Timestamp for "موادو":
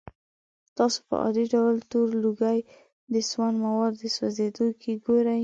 3.65-3.99